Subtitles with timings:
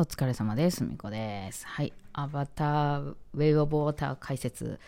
[0.00, 0.84] お疲れ様です。
[0.84, 1.66] みこです。
[1.66, 1.92] はい。
[2.12, 4.78] アバター、ウェイオブウォーター解説、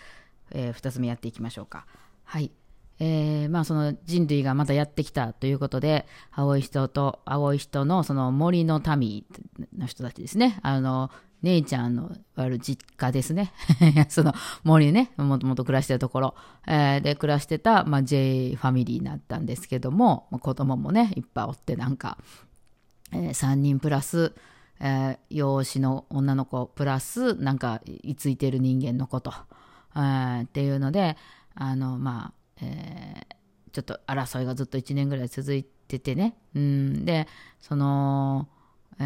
[0.53, 1.85] えー、2つ目やっていきましょうか。
[2.23, 2.53] はい。
[3.01, 9.25] えー、まあその人類がまたやってきたということで、青い人と青い人のその森の民
[9.77, 10.61] の人たちですね。
[10.63, 11.11] あの、
[11.43, 13.53] 姉ちゃんのある実家ですね。
[14.11, 14.33] その
[14.63, 16.35] 森ね、もともと暮らしてるところ、
[16.69, 22.17] えー、で暮らしてた、まあ、J ファミリーになったんですけども、子供もね、いっぱいおってなんか、
[23.11, 24.37] えー、3人プラス、
[24.81, 29.33] えー、養子の女の子プラスなんか居ついてる人間のこと、
[29.95, 31.17] えー、っていうので
[31.55, 36.37] あのまあ、えー、ちょっと争いがずっと1年ぐらい続いててね。
[36.55, 37.05] うん。
[37.05, 37.27] で
[37.61, 38.49] その、
[38.99, 39.03] え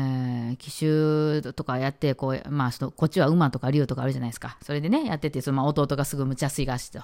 [0.52, 4.58] ー、奇襲とかやってこう、まあ、そのこっちは馬とか竜とかあるじゃないですか。
[4.62, 7.00] それでねやっててその、弟がすぐ無茶すいがしと。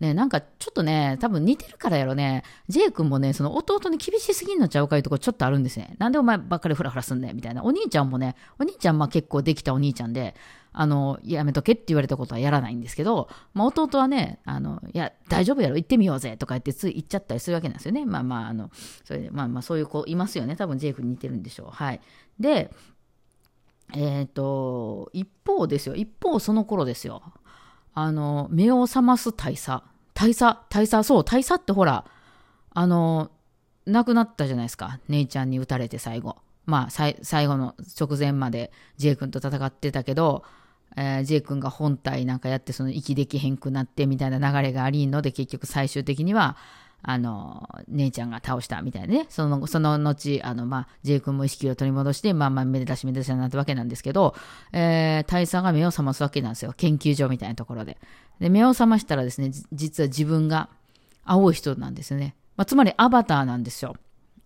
[0.00, 5.96] ね、なんかちょっとね、多分似てるからやろね、J 君もね、その弟に厳しすぎんのちゃうかいうとこちょっとあるんですね。
[5.98, 7.64] なんでお前ばっかりフラフラすんねみたいな。
[7.64, 10.34] お兄ちゃんもね、お兄ちゃんまあ結構できたお兄ちゃんで、
[10.72, 18.04] あの、やめとけって言われたことはやらないんですけど、まあ弟はね、あの、いや、大丈夫やろ、行ってみようぜとか言ってつい行っちゃったりするわけなんですよね。
[18.04, 18.70] まあまあ、あの、
[19.04, 20.56] それで、まあまあそういう子いますよね。
[20.56, 21.70] 多分 J 君に似てるんでしょう。
[21.70, 22.00] はい。
[22.38, 22.70] で、
[23.94, 25.94] えっ、ー、と、一方ですよ。
[25.94, 27.22] 一方その頃ですよ。
[27.94, 29.82] あの、目を覚ます大佐。
[30.16, 32.06] 大佐、大佐、そう、大佐ってほら、
[32.70, 33.30] あの、
[33.84, 34.98] 亡くなったじゃないですか。
[35.08, 36.38] 姉ちゃんに撃たれて最後。
[36.64, 40.42] まあ、最後の直前まで J 君と戦ってたけど、
[40.96, 46.56] えー、J 君が本体なんかやってその息できへんくなってみたいな流れがありんので結局最終的には
[47.08, 49.26] あの姉ちゃんが倒したみたいなね。
[49.28, 54.34] そのその後あの、まあ、J 君も意識を取り戻してまあまあめでたしめでたしになったわけなんですけど、
[54.72, 56.74] えー、大佐が目を覚ますわけなんですよ。
[56.76, 57.98] 研究所みたいなところで。
[58.40, 60.68] で目を覚ましたらですね実は自分が
[61.24, 63.94] 青い人なんですよね、まあ、つまりアバターなんですよ。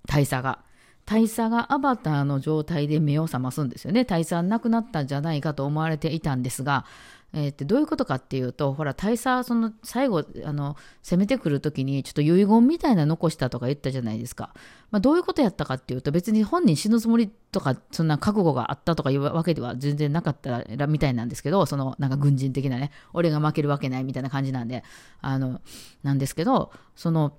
[0.07, 0.61] 大佐が。
[1.07, 4.05] 大佐がアバターの状態で目を覚ますんですよね。
[4.05, 6.85] 大佐は亡くなったんじゃないかと思われていたんですが、
[7.33, 14.53] えー、ってどういうことかっていうと、ほら、大佐、その最後、あの、攻めてくるときに、ちょっと遺言みたいな残したとか言ったじゃないですか。
[14.91, 24.83] まあ、どういうことやったかっていうと、別に本人死ぬつもりとか、そんな覚悟があったとかいうわけでは全然なかったらみたいなんですけど、その、なんか軍人的なね、俺が負けるわけないみたいな感じなんで、
[25.21, 25.61] あの、
[26.03, 27.35] なんですけど、その、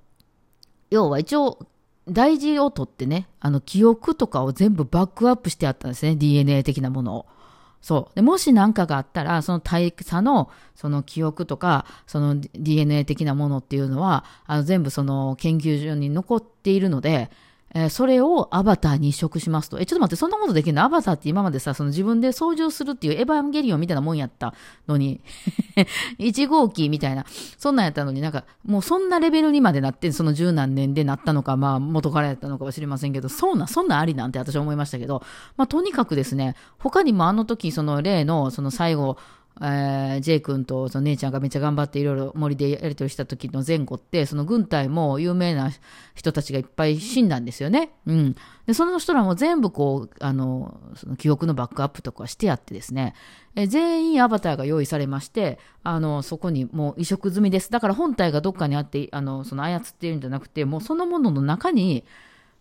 [0.89, 1.67] 要は一応、
[2.07, 7.25] 大事を取ってね、あの記憶とかを全部バックアップしてあったんですね、DNA 的なものを。
[7.81, 8.15] そう。
[8.15, 17.31] でもし何かがあったら、その大佐のその記憶とか、その DNA 的なものっていうのは、あの全部その研究所に残っているので、
[17.73, 19.79] えー、それをアバターに移植しますと。
[19.79, 20.83] え、ちょっと待って、そんなことできるの？
[20.83, 24.53] アバターって今までさ、その自分で操縦するっていうエヴァンゲリオンみたいなもんやった
[24.87, 25.21] のに、
[26.19, 27.25] 1号機みたいな、
[27.57, 35.23] そんなんやったのになんか、もうそんなレベルにまでなって、その十何年でなったのか、まあ元からやったのかは知りませんけど、そうな、そんなありなんて私は思いましたけど、
[35.55, 39.17] まあとにかくですね、他にもあの時、その例の、その最後、
[39.59, 45.71] えー、J 君とその姉ちゃんがめっちゃ頑張っていろいろ森でやり取りした時の前後ってその軍隊も有名な
[46.15, 47.91] 人たちがいっぱい死んだんですよね。
[48.05, 48.35] うん、
[48.65, 53.13] でその人らも全部こうあのその記憶のバックアップとかしてやってですね、
[53.55, 57.69] えー、全員アバターが用意されましてあのそこにもう移植済みです。
[57.71, 62.03] だから本体がどっかにあってあのその操っているんじゃなくてもうそのものの中に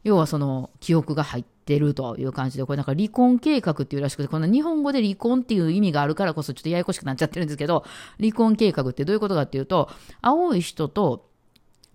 [0.05, 7.85] 要はその記憶が入ってるという感じで、これなんか離婚計画っていうらしくて、この日本語で離婚っていう意味があるからこそちょっとややこしくなっちゃってるんですけど、
[8.21, 9.91] 離婚計画ってどういうことかっていうと、
[10.23, 11.31] 青い人と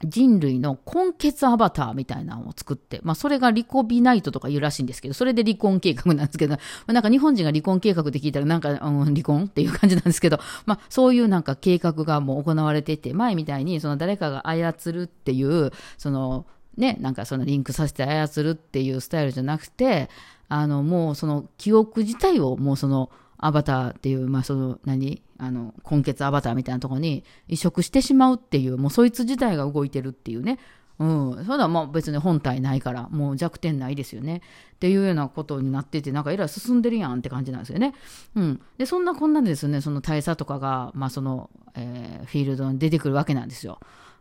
[0.03, 16.45] 人類の根血アバターみたいなのを作って、まあそれがリコビナイトとか言うらしいんですけど、それで離婚計画なんですけど、 まあ、なんか日本人が離婚計画って聞いたらなんか、うん、離婚っていう感じなんですけど、 まあそういうなんか計画がもう行われてて、前みたいにその誰かが操るっていう、その
[16.77, 20.09] ね、なんかそのリンクさせて操るっていうスタイルじゃなくて、
[20.49, 30.59] あの、もうその記憶自体をもうそのアバターっていう、まあその何、あの、根血アバターみたいなところに移植してしまうっていう、もうそいつ自体が動いてるっていうね。
[30.97, 31.45] うん。
[31.45, 34.41] それはまあ別に本体ないから、もう弱点ないですよね。
[34.75, 37.93] っていうようなことになってて、なんかえらい進んでるやんって感じなんですよね。
[38.35, 38.61] うん。
[38.77, 43.79] で、そんなこんなでですね、その大佐とかが、まあその、えー、フィールドに出てくるわけなんですよ。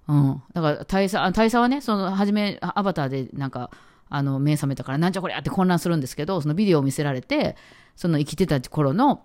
[0.09, 0.43] うん。
[0.53, 3.71] だから大佐、大佐はね、その、初め、アバターでなんか、
[4.11, 7.57] あの、目覚めたから、なんじゃこりゃって混乱するんですけど、そのビデオを見せられて、
[7.97, 9.25] その生きてた頃の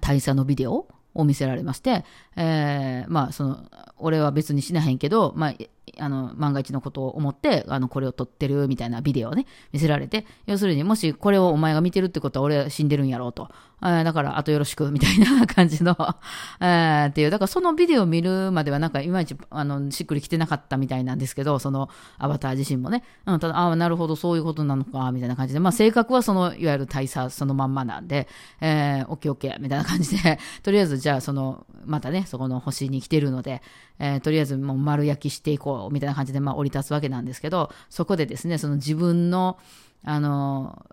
[0.00, 2.04] 大佐のビデオを見せられまして、
[2.36, 3.64] えー、まあ、その、
[3.96, 5.54] 俺は別に死なへんけど、まあ、
[5.98, 13.48] あの、万が一のことを思って、あの、これを撮ってるみたいなビデオをね、見せられて、要するに、もしこれをお前が見てるってことは俺は死んでるんやろうと。
[13.80, 15.96] えだから、あとよろしく、みたいな感じの。
[16.60, 21.88] えー、っていう、だからそのビデオを見るまではなんかいまいち、あの、しっくりきてなかったみたいなんですけど、その
[22.18, 28.26] アバター自身もね、うん、ただ、ああ、なるほど、そういうことなのか、みたいな感じで、まあ、性格はその、いわゆる大佐そのまんまなんで、
[28.60, 33.62] えー、オッケーオッケー、みたいな感じで、 とりあえず、じゃあ、その、またね、そこの星に来てるので、
[34.00, 39.58] えー、とりあえずもう丸焼きしていこう、みたいな感じで、まあ、降り立つわけなんですけど、そこでですね、その自分の、
[40.04, 40.86] あの、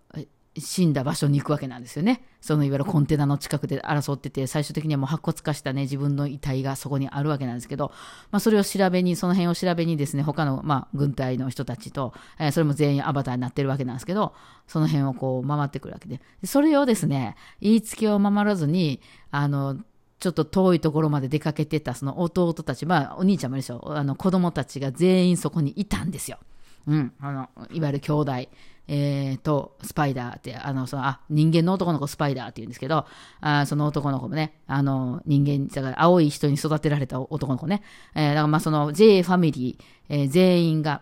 [0.57, 2.23] 死んだ場所に行くわけなんですよね。
[2.39, 7.91] そのいわゆるコンテナの近くで争ってて、最終的にはもう白骨化したね、自分の遺体がそこにあるわけなんですけど、
[8.31, 14.33] まあ、それを調べに、その辺を調べにですね、他の、まあ、軍隊の人たちと、えー、それも全員アバターになってるわけなんですけど、
[14.67, 16.21] その辺をこう回ってくるわけで。
[16.45, 19.01] それをですね、言いつけを守らずに、
[19.31, 19.77] あの、
[20.19, 26.39] ちょっと遠いところまで出かけてたその弟たち、まあお兄ちゃんもでしょ、あの子供たちが全員そこにいたんですよ。
[26.87, 28.33] うん、あの、いわゆる兄弟。
[28.87, 33.05] えー、と、スパイダーって、あの、その、あ、人間の男の子スパイダーって言うんですけど、
[33.41, 37.81] あその男の子もね、あの、人間、だから青い人に育てられた男の子ね、
[38.13, 41.01] えー、だからまあその J ファミリー、えー、全員が、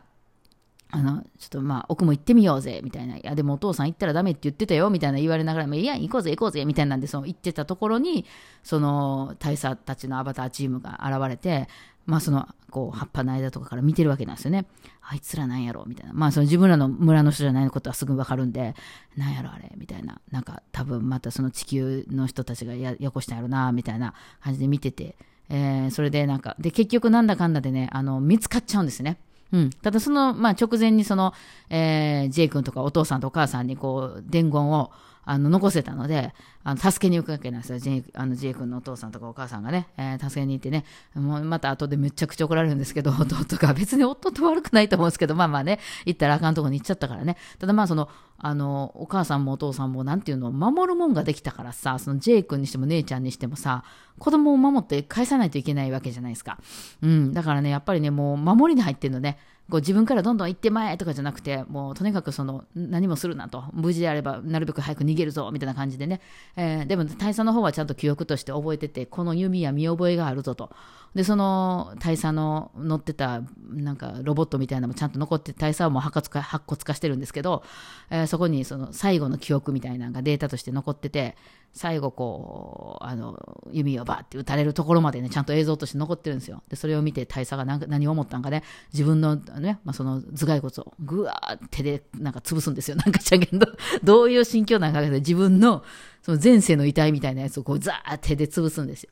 [0.96, 3.18] あの、ちょっとまあ、奥も行ってみようぜ、みたいな。
[3.18, 8.26] いや、でもお父さん行ったらダメって言ってたよ、みたいな言われながら、も、いや、行こうぜ、行こうぜ、みたいなんで、その行ってたところに、
[8.62, 11.68] その、大佐たちのアバターチームが現れて、
[12.06, 14.68] まあ、その、こう、葉っぱの間とかから見てるわけなんですよね。
[15.02, 16.14] あいつらなんやろみたいな。
[16.14, 18.76] まあ、その自分らの村の人じゃないことはすぐわかるんで、
[19.18, 20.22] なんやろあれみたいな。
[20.30, 25.16] なんか、多分またその地球の人たちがややこしたんやろなみたいな感じで見てて、
[25.50, 29.18] えー、それでなんか、で、結局なんだかんだでね、あの、見つかっちゃうんですね。
[29.54, 29.70] うん。
[29.70, 31.34] ただその、まあ、直前にその、
[31.70, 34.92] えー、J 君とかお父さんとお母さんにこう、伝言を、
[35.26, 36.34] あの、残せたので、
[36.64, 37.80] あの、助けに行くわけなんですよ。
[37.80, 40.86] J、あの、J 君のお父さんとかお母さんがね、えー、助けに行ってね、
[41.16, 47.38] もうまた後でめちゃくちゃ怒られるんですけど、 弟が別に夫と悪くないと思うんですけど、まあまあね、行ったらあかんとこに行っちゃったからね。
[47.60, 53.84] ただまあその、あの、お母さんもお父さんもなんていうのを、守るもんができたからさ、その J 君にしても姉ちゃんにしてもさ、
[54.20, 56.60] 子供を守って返さないといけないわけじゃないですか。
[57.02, 57.34] うん。
[57.34, 59.38] だからね、やっぱりね、もう守りに入ってるのね。
[59.72, 66.20] こう自分からどんどん行ってまえとかじゃなくて、もうとにかくその何もするなと、無事であればなるべく早く逃げるぞみたいな感じでね、
[66.56, 70.70] えー、でも大佐の方はちゃんと記憶として覚えてて、この弓や見覚えがあるぞと。
[71.16, 76.22] で、その大佐の乗ってたなんかロボットみたいなのもちゃんと残って大佐はもう白
[76.68, 77.64] 骨化してるんですけど、
[78.10, 81.38] えー、そこにその最後の記憶みたいなのがデータとして残ってて、
[81.74, 83.36] 最後こう、あの、
[83.72, 86.62] 弓をバーって撃たれるところまでね、ちゃんと映像として残ってるんですよ。
[86.70, 92.98] で、それを見て大佐が何何を思ったんかね、自分のね、まあ、その頭蓋骨をぐわー手でなんか潰すんですよ。
[92.98, 93.66] なんかしゃけど、
[94.04, 95.84] どういう心境なんかで自分の
[96.22, 99.10] その前世の遺体みたいなやつをこうザーって手で潰すんですよ。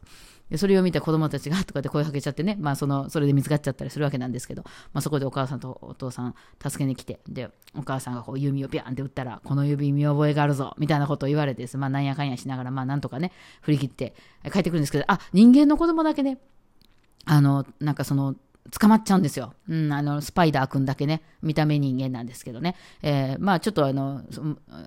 [0.52, 4.64] でそれを見た子供たちがとかって声かけちゃってね、まあその、それで見つかっちゃったりするわけなんですけど、
[4.94, 13.32] まあそこでお母さんとお父さん助けに来て、で、お母さんがこう弓をビャンって打ったら、この指見覚えがあるぞ、みたいなことを言われてです、まあなんやかんやしながら、まあなんとかね、
[13.62, 14.14] 振り切って
[14.52, 16.38] 帰ってくるんですけど、あ、人間の子供だけね、
[17.24, 18.36] あの、なんかその、
[18.78, 19.54] 捕まっちゃうんですよ。
[19.68, 22.76] うん、あの、スパイダーくんだけね、見た目人間なんですけどね。
[23.02, 24.22] えー、まあちょっとあの、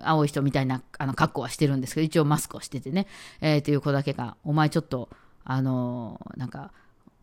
[0.03, 3.07] 青い人みたいな、あの、格好はしてるんですけど、一応マスクをしててね、
[3.41, 5.09] えー、っていう子だけが、お前ちょっと、
[5.45, 6.71] あのなんか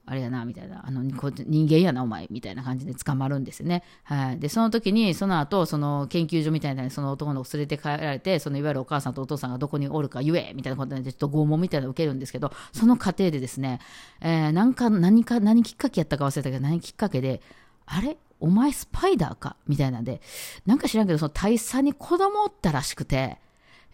[0.05, 13.79] あれやなみたいなあの人間やなお前みたいな感じで捕まるんですよね、はい、でその時にその後その研究所みたいなその男の子連れて帰られてそのいわゆるお母さんとお父さんがどこにおるか言えみたいなことでちょっと拷問みたいなのを受けるんですけどその過程でですね、
[14.21, 17.41] えー、なんか何か何きっかけやったか忘れたけど何きっかけで
[17.87, 18.17] あれ？
[18.41, 19.55] お前スパイダーか？
[19.69, 20.21] みたいなんで
[20.67, 23.39] なんか知らんけどその大佐に子供おったらしくて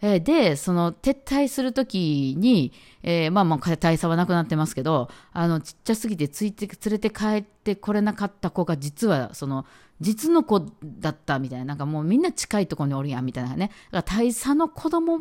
[0.01, 2.71] えー、で、その撤退するときに、
[3.03, 9.65] えー、まあまあ大佐はなくなってますけど、あの、ちっちゃすぎてついて、連れて帰ってこれなかった子が実は、その、
[10.01, 13.71] 実の子だったみたいな、なんかもうみんな近いところにおるやんみたいなね。
[13.91, 15.19] だから大佐の子供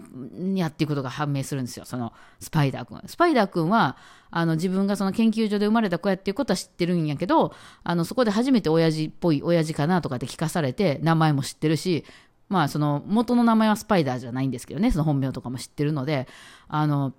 [0.54, 3.02] やっていうことが判明するんですよ、そのスパイダー君。
[3.06, 3.96] スパイダー君は、
[4.30, 12.04] あの自分がその研究所で生まれた子やっていうことは知ってるんやけど、あのそこで初めて親父っぽい親父かなとかって聞かされて、名前も知ってるし、
[12.48, 16.26] まあその元の名前はスパイダーじゃないんですけどね、その本名とかも知ってるので、
[16.68, 17.12] あの、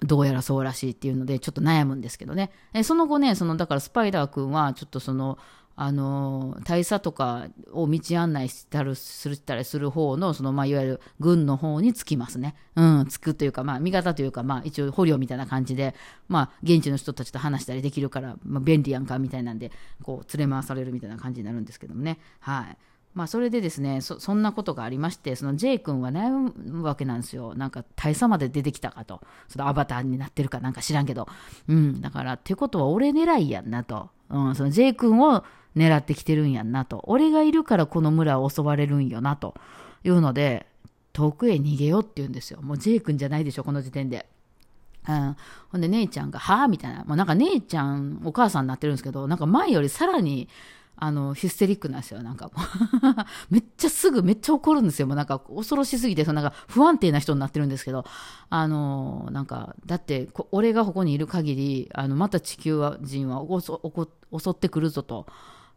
[0.00, 2.50] どうやらそうらしいっていうので、ちょっと悩むんですけどね。
[2.72, 5.38] えその後ね、その、だからスパイダー君は、ちょっとその、
[5.76, 12.54] あの、大佐とかを道案内したりすたりする方の、その、まあ、いわゆる軍の方につきますね。
[12.76, 15.94] うん、つくというか、まあ、味方というか、まあ、一応捕虜みたいな感じで、
[16.28, 19.70] まあ、現地の人たちと話したりできるから、まあ、便利やんか、みたいなんで、
[20.02, 22.18] こう、連れ回されるみたいな感じになるんですけどもね。
[22.40, 22.76] はい。
[23.12, 27.54] まあ、それでですねそ、そんなことがありまして、その J 君は悩むわけなんですよ。
[27.54, 29.20] なんか大佐まで出てきたかと。
[29.48, 31.26] そのアバターになってるかなんか知らんけど。
[31.68, 32.00] うん。
[32.00, 34.10] だから、ってことは俺狙いやんなと。
[34.28, 35.44] うん、その J 君を
[35.76, 37.02] 狙ってきてるんやんなと。
[37.06, 39.54] 俺がいるからこの村を襲われるんよなと
[40.04, 40.66] いうので、
[41.12, 42.62] 遠くへ逃げようって言うんですよ。
[42.62, 44.28] もう J 君じゃないでしょ、この時点で。
[45.08, 45.36] うん、
[45.70, 50.48] ほんで姉ちゃんが「はあ?」みたいなもうなんか姉ちゃんお母さんになってるんですけどなんか前よりさらに
[51.02, 52.50] あのヒステリックなんですよなんか
[53.48, 55.16] めっちゃすぐめっちゃ怒るんですよもう。
[55.16, 58.04] なんか恐ろしすぎてそのなんか不安定な人になってるんですけど。
[58.52, 63.44] あのなんかだって俺がここにいる限りあのまた地球人は
[64.36, 65.26] 襲ってくるぞと。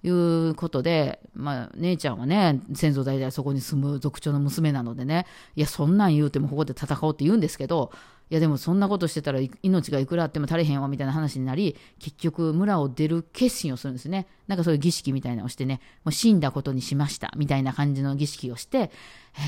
[0.06, 5.26] いうことで、まあ、姉ちゃんはね、先祖代々そこに住む族長の娘なのでね、
[5.56, 7.90] いや、そんなん言うてもここで戦おうって言うんですけど、
[8.30, 14.28] いやでもそんなことしてたら命がいくらあっても足りへんわみたいな話になり結局村を出る決心をするんですね。
[14.48, 18.92] なんかそういう儀式みたいなのをしてねもう死んだことにしましたみたいな感じの儀式をして、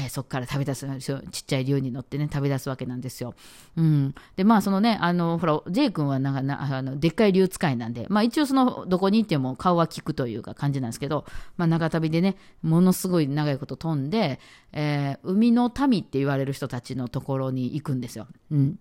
[0.03, 3.33] えー、そこから食べ出すちっちゃい竜に乗ってね食べ出すわけなんですよ、
[3.75, 11.25] うん、でまあそのねあのほら J 君はなんかなあのでっかい竜使いなんでまあ一応そのどこに行っても顔は利くというか感じなんですけど、
[11.57, 14.39] まあ、長旅でねものすごい長いこと飛んで、
[14.71, 18.27] えー、海の民って言われる人たちのところに行くんですよ。
[18.51, 18.79] うん。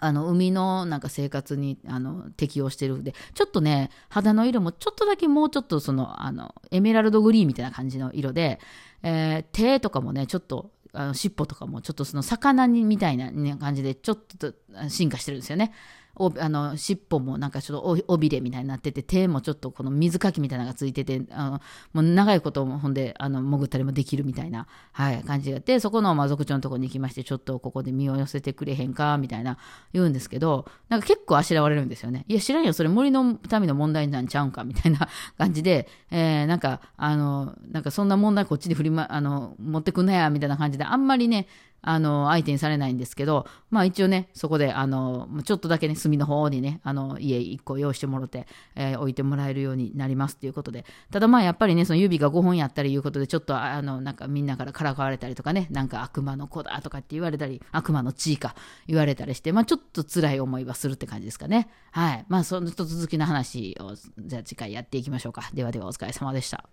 [0.00, 8.60] あの海のなんか生活にあの適応してるんでちょっとね肌の色もちょっとだけもうちょっとそのあのエメラルドグリーンみたいな感じの色で、
[9.02, 14.54] えー、手とかもねちょっとあの尻尾とかもちょっとその魚にみたいな、ね、感じでちょっと
[14.88, 15.72] 進化してるんですよね。
[16.18, 21.60] おあの尻尾もなんかちょっと尾びれみたいになってて手もちょっとこの水かきみたいなのがついててあの
[21.92, 29.58] もう長いことほんであの潜ったりもできるみたいな、はい、感じがあってそこの魔族長のとこに行きましてちょっとここで身を寄せてくれへんかみたいな
[29.92, 32.24] 言うんですけどなんか結構あしらわれるんですよね。
[32.28, 35.08] いや知らんよそれ森の民の問題なんちゃうんかみたいな
[35.38, 41.46] 感じで、えー、なんかあのなんかそんな問題こっちに振り、ま、あの持ってくんなやみたいな感じであんまりね
[41.80, 58.54] あの、相手にされないんですけど、まあ一応ね、そこで、あの、ちょっとだけね、隅の方にね、あの、家1個用意してもらって、えー、置いてもらえるようになりますっていうことで、ただまあやっぱりね、その指が5本やったりいうことで、ちょっと、あの、なんかみんなからからかわれたりとかね、なんか悪魔の子だとかって言われたり、悪魔の地位か
[58.86, 61.68] 言われたりして、まあちょっと辛い思いはするって感じですかね。
[61.92, 62.24] はい。
[62.28, 65.50] まあその続きの話を、じゃあ次回やっていきましょうか。
[65.54, 66.68] ではではお疲れ様でした。